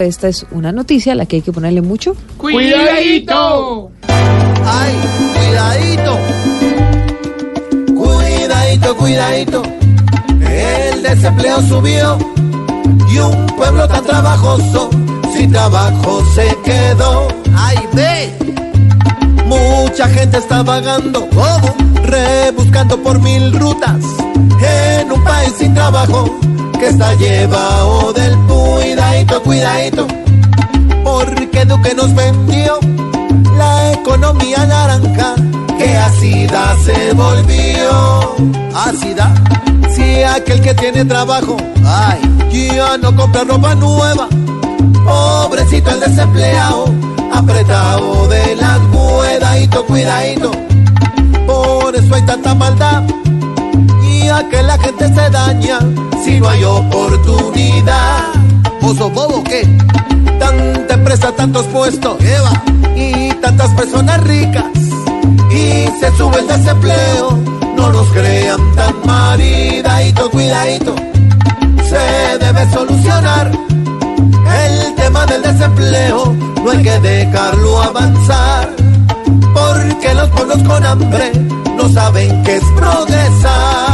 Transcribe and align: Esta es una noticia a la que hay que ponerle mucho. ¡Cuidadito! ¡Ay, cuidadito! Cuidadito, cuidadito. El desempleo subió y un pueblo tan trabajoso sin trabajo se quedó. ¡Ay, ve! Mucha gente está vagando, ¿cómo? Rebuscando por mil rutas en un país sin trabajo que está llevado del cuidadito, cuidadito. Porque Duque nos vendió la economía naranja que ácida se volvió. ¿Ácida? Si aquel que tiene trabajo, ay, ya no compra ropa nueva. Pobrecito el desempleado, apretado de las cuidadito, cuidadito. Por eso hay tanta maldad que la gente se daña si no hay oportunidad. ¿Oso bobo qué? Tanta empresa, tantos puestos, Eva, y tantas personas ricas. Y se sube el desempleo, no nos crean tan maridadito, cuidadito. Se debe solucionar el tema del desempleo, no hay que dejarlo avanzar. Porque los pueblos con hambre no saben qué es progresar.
Esta 0.00 0.28
es 0.28 0.46
una 0.50 0.72
noticia 0.72 1.12
a 1.12 1.14
la 1.14 1.26
que 1.26 1.36
hay 1.36 1.42
que 1.42 1.52
ponerle 1.52 1.82
mucho. 1.82 2.16
¡Cuidadito! 2.38 3.90
¡Ay, 4.64 4.94
cuidadito! 5.34 6.18
Cuidadito, 7.94 8.96
cuidadito. 8.96 9.62
El 10.40 11.02
desempleo 11.02 11.60
subió 11.68 12.16
y 13.12 13.18
un 13.18 13.46
pueblo 13.48 13.86
tan 13.88 14.02
trabajoso 14.04 14.88
sin 15.34 15.52
trabajo 15.52 16.24
se 16.34 16.56
quedó. 16.64 17.28
¡Ay, 17.54 17.76
ve! 17.92 18.32
Mucha 19.44 20.08
gente 20.08 20.38
está 20.38 20.62
vagando, 20.62 21.28
¿cómo? 21.28 21.74
Rebuscando 22.04 23.02
por 23.02 23.20
mil 23.20 23.52
rutas 23.52 24.02
en 24.62 25.12
un 25.12 25.22
país 25.22 25.52
sin 25.58 25.74
trabajo 25.74 26.38
que 26.78 26.88
está 26.88 27.12
llevado 27.16 28.14
del 28.14 28.34
cuidadito, 28.90 29.42
cuidadito. 29.42 30.06
Porque 31.04 31.64
Duque 31.64 31.94
nos 31.94 32.12
vendió 32.14 32.80
la 33.56 33.92
economía 33.92 34.66
naranja 34.66 35.34
que 35.78 35.96
ácida 35.96 36.76
se 36.84 37.12
volvió. 37.12 38.34
¿Ácida? 38.74 39.32
Si 39.94 40.22
aquel 40.22 40.60
que 40.60 40.74
tiene 40.74 41.04
trabajo, 41.04 41.56
ay, 41.86 42.20
ya 42.74 42.98
no 42.98 43.14
compra 43.14 43.44
ropa 43.44 43.74
nueva. 43.76 44.28
Pobrecito 45.04 45.90
el 45.90 46.00
desempleado, 46.00 46.92
apretado 47.32 48.26
de 48.28 48.56
las 48.56 48.80
cuidadito, 48.90 49.86
cuidadito. 49.86 50.50
Por 51.46 51.94
eso 51.94 52.14
hay 52.14 52.26
tanta 52.26 52.54
maldad 52.54 53.04
que 54.48 54.62
la 54.62 54.78
gente 54.78 55.08
se 55.08 55.30
daña 55.30 55.78
si 56.24 56.40
no 56.40 56.48
hay 56.48 56.64
oportunidad. 56.64 58.39
¿Oso 58.82 59.10
bobo 59.10 59.44
qué? 59.44 59.62
Tanta 60.38 60.94
empresa, 60.94 61.32
tantos 61.32 61.66
puestos, 61.66 62.16
Eva, 62.20 62.52
y 62.96 63.32
tantas 63.34 63.70
personas 63.74 64.22
ricas. 64.24 64.64
Y 65.50 65.86
se 66.00 66.16
sube 66.16 66.40
el 66.40 66.46
desempleo, 66.46 67.38
no 67.76 67.90
nos 67.90 68.06
crean 68.08 68.60
tan 68.74 68.94
maridadito, 69.06 70.30
cuidadito. 70.30 70.94
Se 71.88 72.38
debe 72.38 72.70
solucionar 72.72 73.50
el 74.64 74.94
tema 74.94 75.26
del 75.26 75.42
desempleo, 75.42 76.34
no 76.64 76.70
hay 76.70 76.82
que 76.82 77.00
dejarlo 77.00 77.82
avanzar. 77.82 78.70
Porque 79.54 80.14
los 80.14 80.28
pueblos 80.30 80.62
con 80.62 80.84
hambre 80.84 81.32
no 81.76 81.88
saben 81.88 82.42
qué 82.44 82.56
es 82.56 82.64
progresar. 82.76 83.89